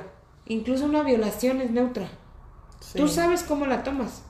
[0.46, 2.08] incluso una violación es neutra.
[2.94, 4.22] Tú sabes cómo la tomas.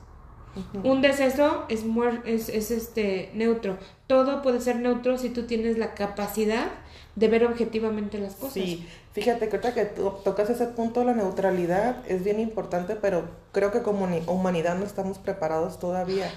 [0.83, 1.83] Un deceso es,
[2.25, 3.77] es, es este neutro.
[4.07, 6.67] Todo puede ser neutro si tú tienes la capacidad
[7.15, 8.53] de ver objetivamente las cosas.
[8.53, 13.71] Sí, fíjate que ahorita que tocas ese punto, la neutralidad es bien importante, pero creo
[13.71, 16.31] que como humanidad no estamos preparados todavía.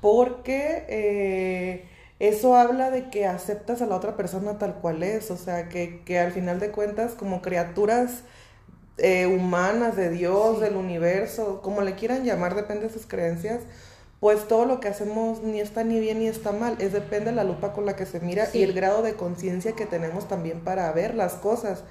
[0.00, 1.88] Porque eh,
[2.28, 6.02] eso habla de que aceptas a la otra persona tal cual es, o sea, que,
[6.04, 8.22] que al final de cuentas como criaturas
[8.98, 13.60] eh, humanas de Dios, del universo, como le quieran llamar, depende de sus creencias,
[14.20, 17.36] pues todo lo que hacemos ni está ni bien ni está mal, es depende de
[17.36, 20.60] la lupa con la que se mira y el grado de conciencia que tenemos también
[20.60, 21.84] para ver las cosas.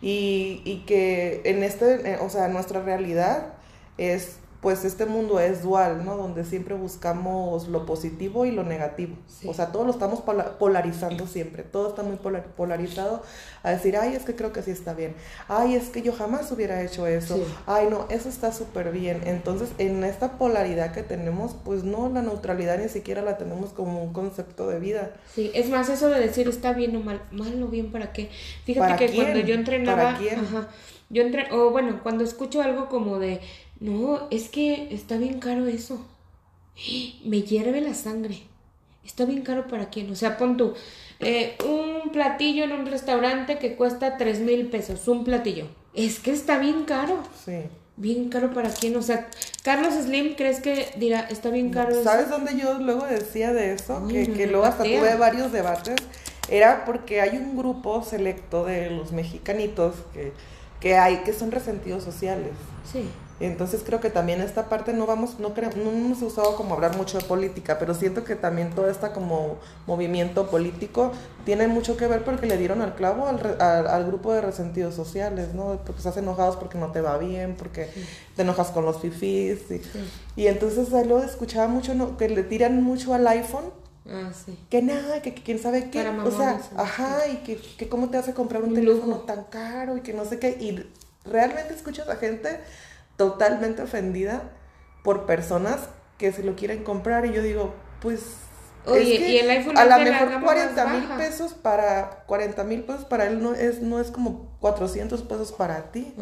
[0.00, 3.54] Y, y que en este, eh, o sea, nuestra realidad
[3.98, 6.16] es pues este mundo es dual, ¿no?
[6.16, 9.16] Donde siempre buscamos lo positivo y lo negativo.
[9.46, 10.22] O sea, todo lo estamos
[10.58, 11.62] polarizando siempre.
[11.62, 12.18] Todo está muy
[12.56, 13.22] polarizado
[13.62, 15.14] a decir, ay, es que creo que sí está bien.
[15.48, 17.38] Ay, es que yo jamás hubiera hecho eso.
[17.66, 19.20] Ay, no, eso está súper bien.
[19.24, 24.02] Entonces, en esta polaridad que tenemos, pues no, la neutralidad ni siquiera la tenemos como
[24.02, 25.12] un concepto de vida.
[25.34, 27.22] Sí, es más eso de decir está bien o mal.
[27.30, 28.30] Mal o bien, ¿para qué?
[28.64, 30.02] Fíjate que cuando yo entrenaba...
[30.02, 30.40] ¿Para quién?
[30.40, 30.68] Ajá,
[31.08, 33.40] yo entre, o bueno, cuando escucho algo como de
[33.80, 36.04] no, es que está bien caro eso.
[37.24, 38.42] Me hierve la sangre.
[39.04, 40.10] Está bien caro para quién.
[40.10, 40.74] O sea, pon tú
[41.20, 45.06] eh, un platillo en un restaurante que cuesta tres mil pesos.
[45.08, 45.68] Un platillo.
[45.94, 47.22] Es que está bien caro.
[47.44, 47.62] Sí.
[47.96, 48.96] Bien caro para quién.
[48.96, 49.28] O sea,
[49.62, 52.02] Carlos Slim, ¿crees que dirá, está bien caro?
[52.02, 54.06] ¿Sabes dónde yo luego decía de eso?
[54.06, 55.96] que, que luego hasta tuve varios debates.
[56.50, 60.32] Era porque hay un grupo selecto de los mexicanitos que,
[60.80, 62.52] que hay, que son resentidos sociales.
[62.90, 63.08] Sí.
[63.38, 66.96] Entonces creo que también esta parte no vamos, no creo, no hemos usado como hablar
[66.96, 71.12] mucho de política, pero siento que también todo este como movimiento político
[71.44, 75.52] tiene mucho que ver porque le dieron al clavo al, al, grupo de resentidos sociales,
[75.52, 75.78] ¿no?
[75.84, 77.90] Porque estás enojados porque no te va bien, porque
[78.34, 79.70] te enojas con los fifís.
[79.70, 79.82] Y,
[80.42, 82.16] y entonces lo escuchaba mucho, ¿no?
[82.16, 83.66] que le tiran mucho al iPhone.
[84.08, 84.56] Ah, sí.
[84.70, 86.08] Que nada, que, quién sabe qué.
[86.08, 90.00] o sea, ajá, y que, que, cómo te hace comprar un teléfono tan caro y
[90.00, 90.56] que no sé qué.
[90.60, 90.88] Y
[91.28, 92.60] realmente escuchas a gente
[93.16, 94.50] totalmente ofendida
[95.02, 98.36] por personas que se lo quieren comprar y yo digo, pues
[98.86, 103.26] Oye, y el iPhone a lo mejor 40 mil pesos para 40 mil pesos para
[103.26, 106.14] él no es no es como 400 pesos para ti.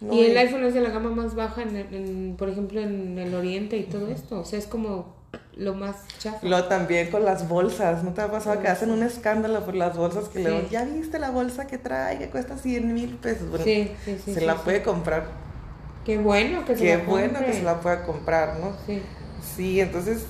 [0.00, 3.76] y el iPhone es de la gama más baja, en, por ejemplo, en el Oriente
[3.76, 4.40] y todo esto.
[4.40, 5.14] O sea, es como
[5.56, 6.46] lo más chafa.
[6.46, 8.04] Lo también con las bolsas.
[8.04, 11.18] ¿No te ha pasado que hacen un escándalo por las bolsas que le ya viste
[11.18, 13.48] la bolsa que trae, que cuesta 100 mil pesos?
[13.48, 13.90] Bueno, sí,
[14.24, 15.51] se la puede comprar
[16.04, 18.72] Qué bueno que se Qué la bueno que se la pueda comprar, ¿no?
[18.86, 19.02] Sí.
[19.56, 20.24] Sí, entonces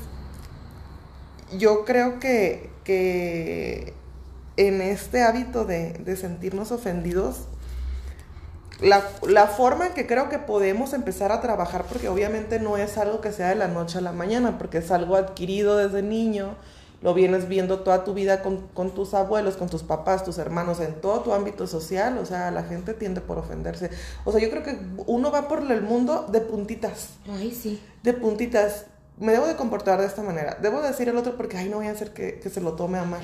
[1.58, 3.94] yo creo que, que
[4.56, 7.48] en este hábito de, de sentirnos ofendidos,
[8.80, 12.98] la, la, forma en que creo que podemos empezar a trabajar, porque obviamente no es
[12.98, 16.56] algo que sea de la noche a la mañana, porque es algo adquirido desde niño,
[17.02, 20.80] lo vienes viendo toda tu vida con, con, tus abuelos, con tus papás, tus hermanos,
[20.80, 23.90] en todo tu ámbito social, o sea, la gente tiende por ofenderse.
[24.24, 27.10] O sea, yo creo que uno va por el mundo de puntitas.
[27.28, 27.82] Ay, sí.
[28.02, 28.86] De puntitas.
[29.18, 30.56] Me debo de comportar de esta manera.
[30.62, 32.98] Debo decir al otro porque, ay, no voy a hacer que, que se lo tome
[32.98, 33.22] a mal.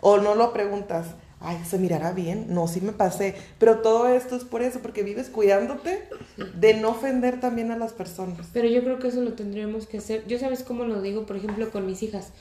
[0.00, 1.08] O no lo preguntas.
[1.40, 2.46] Ay, se mirará bien.
[2.48, 3.34] No, sí me pasé.
[3.58, 6.08] Pero todo esto es por eso, porque vives cuidándote
[6.54, 8.46] de no ofender también a las personas.
[8.52, 10.24] Pero yo creo que eso lo tendríamos que hacer.
[10.26, 12.32] Yo sabes cómo lo digo, por ejemplo, con mis hijas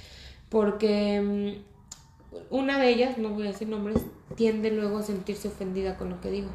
[0.56, 3.98] porque mm, una de ellas, no voy a decir nombres,
[4.38, 6.48] tiende luego a sentirse ofendida con lo que digo.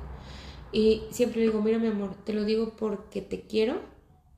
[0.73, 3.83] Y siempre digo, mira mi amor, te lo digo porque te quiero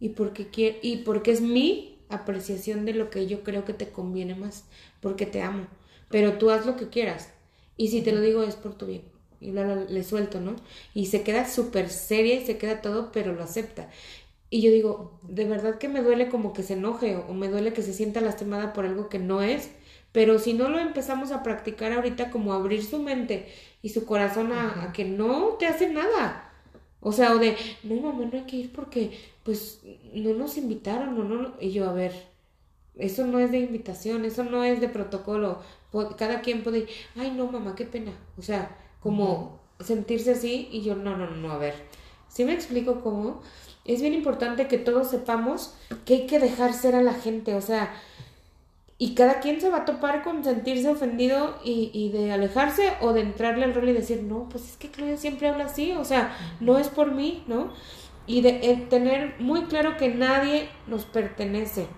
[0.01, 3.91] y porque, quiero, y porque es mi apreciación de lo que yo creo que te
[3.91, 4.65] conviene más,
[5.01, 5.69] porque te amo.
[6.09, 7.33] Pero tú haz lo que quieras.
[7.77, 9.03] Y si te lo digo es por tu bien.
[9.41, 10.57] Y le suelto, ¿no?
[10.93, 13.89] Y se queda súper seria y se queda todo, pero lo acepta.
[14.53, 17.73] Y yo digo, de verdad que me duele como que se enoje o me duele
[17.73, 19.71] que se sienta lastimada por algo que no es,
[20.13, 24.53] pero si no lo empezamos a practicar ahorita como abrir su mente y su corazón
[24.53, 26.53] a, que no te hace nada.
[27.01, 29.81] O sea, o de, no, mamá, no hay que ir porque, pues,
[30.13, 32.13] no nos invitaron, o no, y yo, a ver,
[32.97, 35.63] eso no es de invitación, eso no es de protocolo.
[36.19, 38.13] Cada quien puede ir, ay, no, mamá, qué pena.
[38.37, 41.75] O sea, como sentirse así y yo, no, no, no, a ver.
[42.29, 43.41] ¿Sí me explico cómo?
[43.85, 47.61] Es bien importante que todos sepamos que hay que dejar ser a la gente, o
[47.61, 47.93] sea,
[48.99, 53.13] y cada quien se va a topar con sentirse ofendido y, y de alejarse o
[53.13, 56.05] de entrarle al rol y decir, no, pues es que Claudia siempre habla así, o
[56.05, 57.73] sea, no es por mí, ¿no?
[58.29, 61.89] Y de eh, tener muy claro que nadie nos pertenece.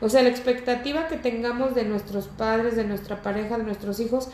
[0.00, 4.28] O sea, la expectativa que tengamos de nuestros padres, de nuestra pareja, de nuestros hijos,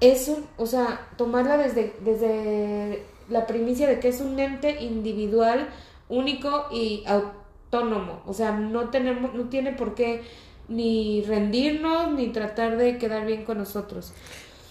[0.00, 5.68] es, o sea, tomarla desde, desde la primicia de que es un ente individual,
[6.10, 8.22] único y autónomo.
[8.26, 10.22] O sea, no tenemos, no tiene por qué
[10.68, 14.12] ni rendirnos ni tratar de quedar bien con nosotros.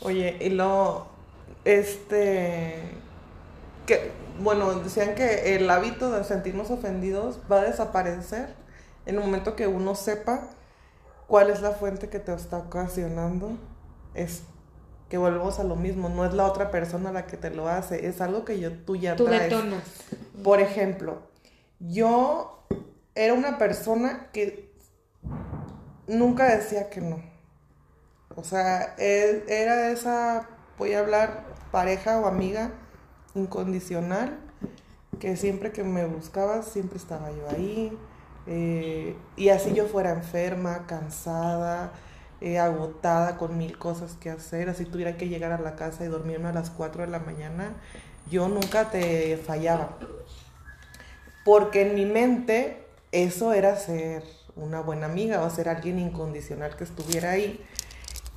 [0.01, 1.07] Oye, y lo,
[1.65, 2.75] este,
[3.85, 8.53] que, bueno, decían que el hábito de sentirnos ofendidos va a desaparecer
[9.05, 10.49] en el momento que uno sepa
[11.27, 13.57] cuál es la fuente que te está ocasionando
[14.13, 14.43] es
[15.09, 18.07] que volvemos a lo mismo, no es la otra persona la que te lo hace,
[18.07, 19.25] es algo que yo, tú ya tú
[20.43, 21.21] Por ejemplo,
[21.79, 22.65] yo
[23.15, 24.71] era una persona que
[26.07, 27.21] nunca decía que no.
[28.35, 30.47] O sea, era esa,
[30.77, 32.71] voy a hablar, pareja o amiga
[33.35, 34.39] incondicional,
[35.19, 37.97] que siempre que me buscabas, siempre estaba yo ahí.
[38.47, 41.91] Eh, y así yo fuera enferma, cansada,
[42.41, 46.07] eh, agotada con mil cosas que hacer, así tuviera que llegar a la casa y
[46.07, 47.73] dormirme a las 4 de la mañana,
[48.29, 49.97] yo nunca te fallaba.
[51.45, 54.23] Porque en mi mente eso era ser
[54.55, 57.63] una buena amiga o ser alguien incondicional que estuviera ahí.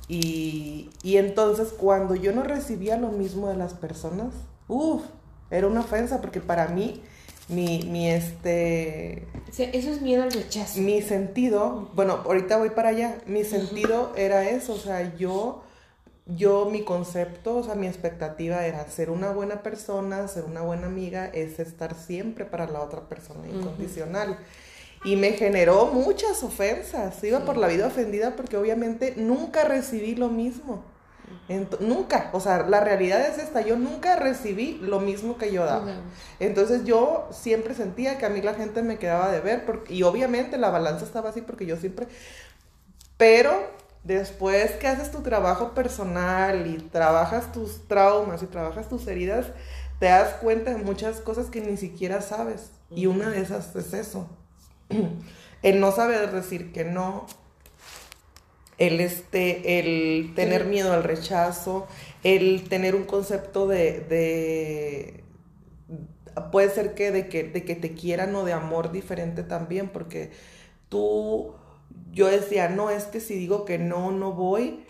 [0.07, 4.33] Y, y entonces cuando yo no recibía lo mismo de las personas,
[4.67, 5.03] uff,
[5.49, 7.03] era una ofensa porque para mí
[7.49, 9.27] mi, mi este...
[9.49, 10.79] eso es miedo al rechazo.
[10.81, 15.62] Mi sentido, bueno, ahorita voy para allá, mi sentido era eso, o sea, yo,
[16.25, 20.87] yo, mi concepto, o sea, mi expectativa era ser una buena persona, ser una buena
[20.87, 24.37] amiga, es estar siempre para la otra persona incondicional.
[25.03, 30.29] Y me generó muchas ofensas, iba por la vida ofendida porque obviamente nunca recibí lo
[30.29, 30.85] mismo.
[31.81, 35.93] Nunca, o sea, la realidad es esta, yo nunca recibí lo mismo que yo daba.
[36.39, 40.03] Entonces yo siempre sentía que a mí la gente me quedaba de ver, porque, y
[40.03, 42.07] obviamente la balanza estaba así porque yo siempre,
[43.17, 43.51] pero
[44.03, 49.47] después que haces tu trabajo personal y trabajas tus traumas y trabajas tus heridas,
[49.99, 52.71] te das cuenta de muchas cosas que ni siquiera sabes.
[52.89, 54.29] Y una de esas es eso.
[55.61, 57.25] El no saber decir que no,
[58.77, 61.87] el, este, el tener miedo al rechazo,
[62.23, 65.23] el tener un concepto de, de
[66.51, 70.31] puede ser que de, que de que te quieran o de amor diferente también, porque
[70.89, 71.55] tú,
[72.11, 74.83] yo decía, no, es que si digo que no, no voy,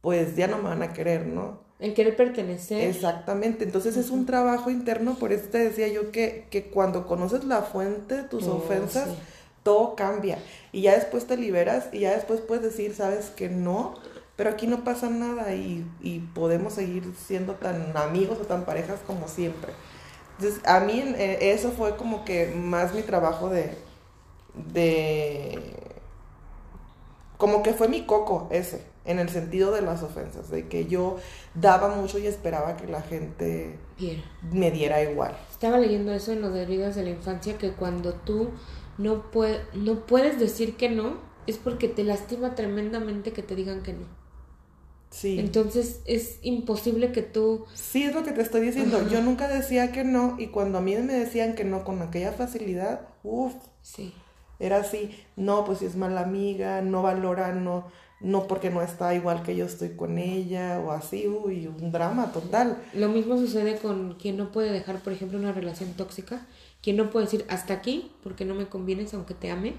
[0.00, 1.60] pues ya no me van a querer, ¿no?
[1.80, 2.88] En querer pertenecer.
[2.88, 7.44] Exactamente, entonces es un trabajo interno, por eso te decía yo que, que cuando conoces
[7.44, 9.08] la fuente de tus oh, ofensas,
[9.62, 10.38] todo cambia.
[10.72, 13.94] Y ya después te liberas y ya después puedes decir, sabes que no,
[14.38, 15.84] pero aquí no pasa nada y,
[16.32, 19.72] podemos seguir siendo tan amigos o tan parejas como siempre.
[20.38, 23.76] Entonces, a mí eh, eso fue como que más mi trabajo de,
[24.72, 25.74] de,
[27.38, 31.16] como que fue mi coco ese, en el sentido de las ofensas, de que yo
[31.54, 33.78] daba mucho y esperaba que la gente
[34.52, 35.34] me diera igual.
[35.50, 38.50] Estaba leyendo eso en los heridas de la infancia, que cuando tú
[38.98, 39.24] no,
[39.74, 44.18] no puedes decir que no, es porque te lastima tremendamente que te digan que no.
[45.10, 45.38] Sí.
[45.38, 47.64] Entonces es imposible que tú...
[47.72, 49.08] Sí, es lo que te estoy diciendo.
[49.08, 52.32] Yo nunca decía que no y cuando a mí me decían que no con aquella
[52.32, 53.54] facilidad, uff.
[53.80, 54.12] Sí.
[54.58, 57.86] Era así, no, pues si es mala amiga, no valora, no,
[58.20, 62.32] no porque no está igual que yo estoy con ella o así, uy, un drama
[62.32, 62.76] total.
[62.94, 66.46] Lo mismo sucede con quien no puede dejar, por ejemplo, una relación tóxica
[66.82, 69.74] quien no puede decir hasta aquí porque no me convienes aunque te ame,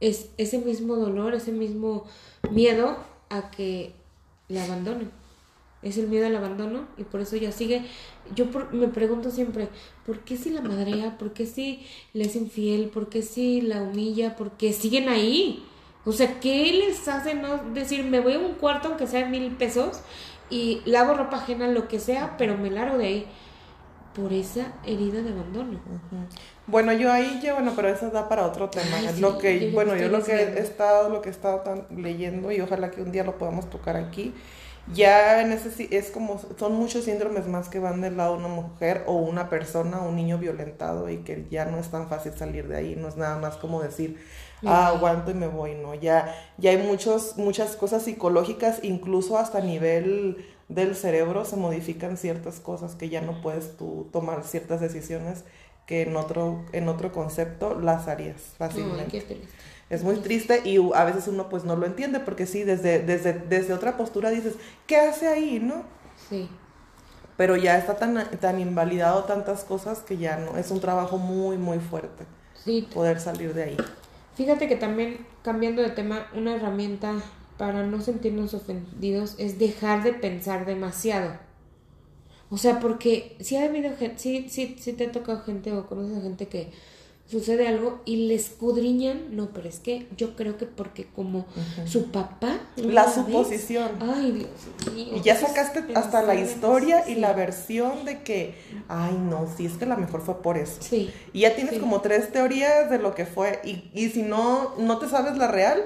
[0.00, 2.04] es ese mismo dolor, ese mismo
[2.50, 2.96] miedo
[3.30, 3.94] a que
[4.48, 5.10] la abandonen.
[5.82, 7.82] Es el miedo al abandono y por eso ella sigue.
[8.34, 9.68] Yo me pregunto siempre,
[10.04, 11.16] ¿por qué si la madrea?
[11.18, 12.88] ¿Por qué si le es infiel?
[12.88, 14.36] ¿Por qué si la humilla?
[14.36, 15.64] ¿Por qué siguen ahí?
[16.04, 19.52] O sea, ¿qué les hace no decir, me voy a un cuarto aunque sea mil
[19.52, 20.00] pesos
[20.50, 23.26] y lavo ropa ajena, lo que sea, pero me largo de ahí?
[24.18, 25.78] por esa herida de abandono.
[26.66, 28.96] Bueno, yo ahí ya, bueno, pero eso da para otro tema.
[29.20, 32.60] lo que, bueno, yo lo que he estado, lo que he estado tan, leyendo y
[32.60, 34.34] ojalá que un día lo podamos tocar aquí,
[34.94, 38.48] ya en ese es como, son muchos síndromes más que van del lado de una
[38.48, 42.68] mujer o una persona, un niño violentado y que ya no es tan fácil salir
[42.68, 44.18] de ahí, no es nada más como decir,
[44.64, 49.58] ah, aguanto y me voy, no, ya, ya hay muchos, muchas cosas psicológicas, incluso hasta
[49.58, 54.80] a nivel del cerebro se modifican ciertas cosas que ya no puedes tú tomar ciertas
[54.80, 55.44] decisiones
[55.88, 59.24] que en otro, en otro concepto las harías fácilmente.
[59.88, 63.32] es muy triste y a veces uno pues no lo entiende porque sí, desde, desde,
[63.32, 65.84] desde otra postura dices, ¿qué hace ahí, no?
[66.28, 66.50] Sí.
[67.38, 71.56] Pero ya está tan, tan invalidado tantas cosas que ya no, es un trabajo muy,
[71.56, 72.24] muy fuerte.
[72.62, 72.86] Sí.
[72.92, 73.76] Poder salir de ahí.
[74.34, 77.14] Fíjate que también, cambiando de tema, una herramienta
[77.56, 81.47] para no sentirnos ofendidos es dejar de pensar demasiado.
[82.50, 85.86] O sea, porque si ha habido gente, sí, sí, sí te ha tocado gente o
[85.86, 86.70] conoces a gente que
[87.28, 91.46] sucede algo y le escudriñan, no, pero es que yo creo que porque como
[91.84, 92.58] su papá...
[92.76, 93.90] La suposición.
[94.00, 95.16] Ay, Dios mío.
[95.16, 98.54] Y ya sacaste hasta la historia y la versión de que,
[98.88, 100.80] ay, no, sí, es que la mejor fue por eso.
[100.80, 101.10] Sí.
[101.34, 104.98] Y ya tienes como tres teorías de lo que fue y, y si no, no
[104.98, 105.84] te sabes la real,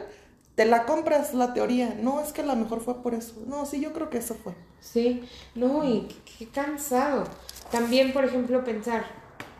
[0.54, 1.96] te la compras la teoría.
[2.00, 3.34] No, es que la mejor fue por eso.
[3.46, 4.54] No, sí, yo creo que eso fue.
[4.80, 5.22] Sí,
[5.54, 7.24] no, y qué cansado.
[7.70, 9.04] También, por ejemplo, pensar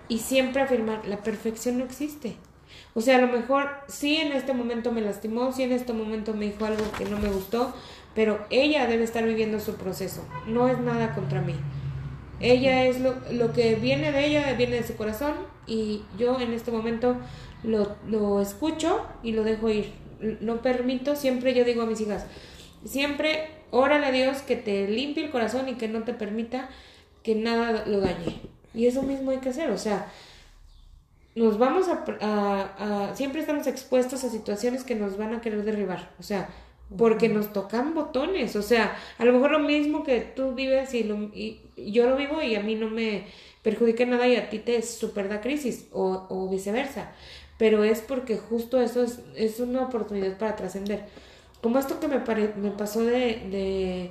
[0.09, 2.37] y siempre afirmar, la perfección no existe.
[2.95, 6.35] O sea, a lo mejor sí en este momento me lastimó, sí en este momento
[6.35, 7.73] me dijo algo que no me gustó,
[8.15, 10.23] pero ella debe estar viviendo su proceso.
[10.47, 11.55] No es nada contra mí.
[12.41, 15.35] Ella es lo, lo que viene de ella, viene de su corazón
[15.67, 17.17] y yo en este momento
[17.63, 20.02] lo, lo escucho y lo dejo ir.
[20.41, 22.27] No permito, siempre yo digo a mis hijas,
[22.85, 26.69] siempre órale a Dios que te limpie el corazón y que no te permita
[27.23, 28.41] que nada lo dañe.
[28.75, 30.11] Y eso mismo hay que hacer, o sea,
[31.35, 32.05] nos vamos a,
[33.11, 36.49] a, siempre estamos expuestos a situaciones que nos van a querer derribar, o sea,
[36.97, 41.05] porque nos tocan botones, o sea, a lo mejor lo mismo que tú vives y,
[41.05, 43.27] lo, y yo lo vivo y a mí no me
[43.63, 47.13] perjudica nada y a ti te super da crisis o, o viceversa,
[47.63, 51.05] pero es porque justo eso es, es una oportunidad para trascender.
[51.63, 52.19] Como esto que me,
[52.57, 53.13] me pasó de,
[53.53, 54.11] de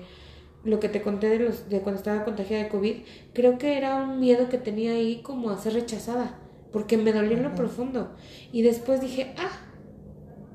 [0.64, 2.95] lo que te conté de, los, de cuando estaba contagiada de COVID,
[3.34, 6.39] creo que era un miedo que tenía ahí como a ser rechazada,
[6.72, 8.16] porque me dolió en lo profundo.
[8.54, 9.52] Y después dije, ah,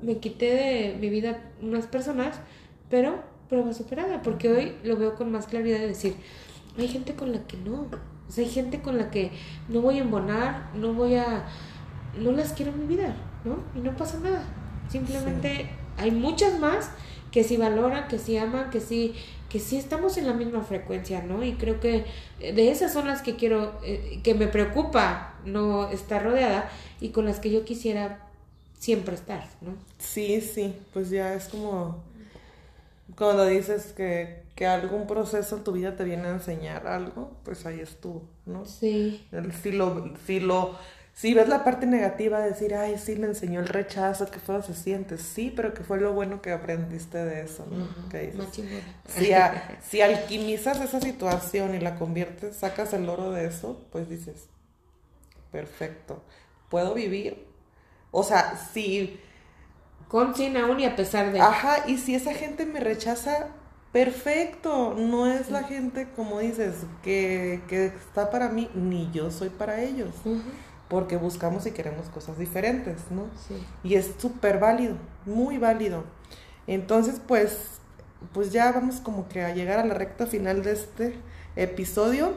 [0.01, 2.39] me quité de mi vida unas personas,
[2.89, 6.15] pero prueba superada, porque hoy lo veo con más claridad de decir,
[6.75, 7.89] hay gente con la que no,
[8.27, 9.29] o sea, hay gente con la que
[9.69, 11.45] no voy a embonar, no voy a,
[12.19, 13.57] no las quiero en mi vida, ¿no?
[13.75, 14.43] Y no pasa nada,
[14.89, 16.91] simplemente hay muchas más
[17.31, 19.15] que sí valoran, que sí aman, que sí
[19.49, 21.43] que sí estamos en la misma frecuencia, ¿no?
[21.43, 22.05] Y creo que
[22.39, 27.25] de esas son las que quiero, eh, que me preocupa no estar rodeada y con
[27.25, 28.27] las que yo quisiera
[28.77, 29.75] siempre estar, ¿no?
[29.99, 32.03] Sí, sí, pues ya es como
[33.15, 37.65] cuando dices que, que algún proceso en tu vida te viene a enseñar algo, pues
[37.65, 38.65] ahí es tú, ¿no?
[38.65, 39.25] Sí.
[39.63, 40.75] Si lo, si lo
[41.17, 44.61] si ves la parte negativa de decir, ay, sí, me enseñó el rechazo, que feo
[44.61, 47.87] se siente, sí, pero que fue lo bueno que aprendiste de eso, ¿no?
[49.07, 49.31] si,
[49.89, 54.47] si alquimizas esa situación y la conviertes, sacas el oro de eso, pues dices,
[55.51, 56.21] perfecto,
[56.69, 57.47] puedo vivir.
[58.11, 59.19] O sea, si...
[60.09, 61.41] Con, sin, aún y a pesar de...
[61.41, 63.47] Ajá, y si esa gente me rechaza,
[63.91, 69.49] perfecto, no es la gente, como dices, que, que está para mí, ni yo soy
[69.49, 70.13] para ellos
[70.87, 73.27] porque buscamos y queremos cosas diferentes, ¿no?
[73.47, 73.55] Sí.
[73.83, 76.03] Y es súper válido, muy válido.
[76.65, 77.79] Entonces, pues,
[78.33, 81.15] pues ya vamos como que a llegar a la recta final de este
[81.55, 82.33] episodio.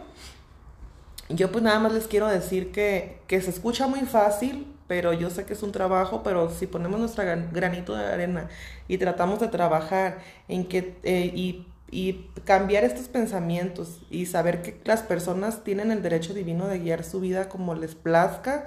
[1.29, 5.31] Yo pues nada más les quiero decir que, que se escucha muy fácil, pero yo
[5.31, 7.23] sé que es un trabajo, pero si ponemos nuestro
[7.53, 8.49] granito de arena
[8.89, 14.81] y tratamos de trabajar en que, eh, y y cambiar estos pensamientos y saber que
[14.85, 18.67] las personas tienen el derecho divino de guiar su vida como les plazca,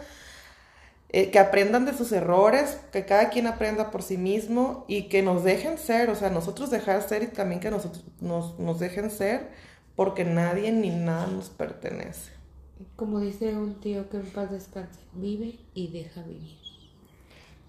[1.10, 5.22] eh, que aprendan de sus errores, que cada quien aprenda por sí mismo y que
[5.22, 9.10] nos dejen ser, o sea, nosotros dejar ser y también que nosotros nos, nos dejen
[9.12, 9.50] ser
[9.96, 12.32] porque nadie ni nada nos pertenece.
[12.96, 16.58] Como dice un tío que en paz descanse, vive y deja vivir.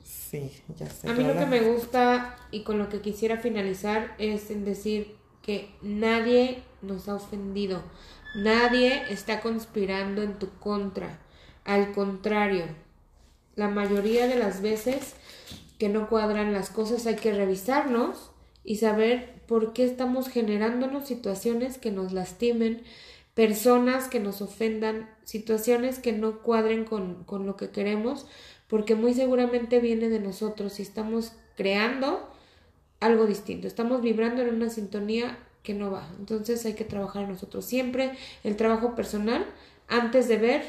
[0.02, 1.08] Sí, ya sé.
[1.08, 5.16] A mí lo que me gusta y con lo que quisiera finalizar es en decir,
[5.44, 7.82] que nadie nos ha ofendido,
[8.34, 11.18] nadie está conspirando en tu contra.
[11.64, 12.64] Al contrario,
[13.54, 15.14] la mayoría de las veces
[15.78, 18.30] que no cuadran las cosas hay que revisarnos
[18.64, 22.82] y saber por qué estamos generándonos situaciones que nos lastimen,
[23.34, 28.26] personas que nos ofendan, situaciones que no cuadren con, con lo que queremos,
[28.66, 32.33] porque muy seguramente viene de nosotros y estamos creando
[33.04, 33.66] algo distinto.
[33.66, 36.08] Estamos vibrando en una sintonía que no va.
[36.18, 38.12] Entonces hay que trabajar nosotros siempre
[38.44, 39.44] el trabajo personal
[39.88, 40.62] antes de ver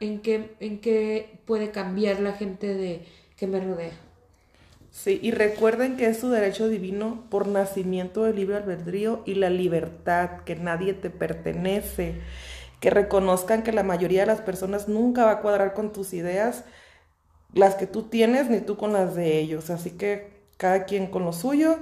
[0.00, 3.04] en qué, en qué puede cambiar la gente de,
[3.36, 3.92] que me rodea.
[4.90, 9.50] Sí, y recuerden que es su derecho divino por nacimiento del libre albedrío y la
[9.50, 12.14] libertad, que nadie te pertenece,
[12.80, 16.64] que reconozcan que la mayoría de las personas nunca va a cuadrar con tus ideas,
[17.52, 19.68] las que tú tienes, ni tú con las de ellos.
[19.68, 21.78] Así que cada quien con lo suyo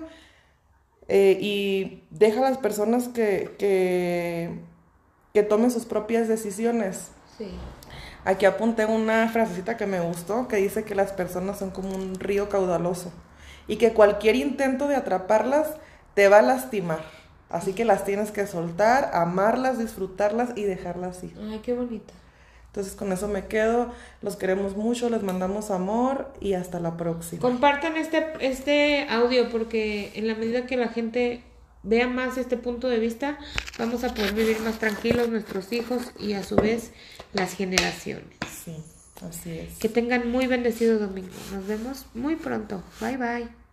[1.08, 7.10] eh, y deja a las personas que, que, tomen sus propias decisiones.
[7.36, 7.50] Sí.
[8.24, 12.14] Aquí apunté una frasecita que me gustó que dice que las personas son como un
[12.14, 13.12] río caudaloso
[13.66, 15.68] y que cualquier intento de atraparlas
[16.14, 17.04] te va a lastimar.
[17.50, 21.36] Así que las tienes que soltar, amarlas, disfrutarlas y dejarlas ir.
[21.38, 22.14] Ay, qué bonita.
[22.74, 27.40] Entonces con eso me quedo, los queremos mucho, les mandamos amor y hasta la próxima.
[27.40, 31.44] Compartan este, este audio porque en la medida que la gente
[31.84, 33.38] vea más este punto de vista,
[33.78, 36.90] vamos a poder vivir más tranquilos nuestros hijos y a su vez
[37.32, 38.26] las generaciones.
[38.64, 38.74] Sí,
[39.24, 39.78] así es.
[39.78, 41.30] Que tengan muy bendecido domingo.
[41.52, 42.82] Nos vemos muy pronto.
[43.00, 43.63] Bye bye.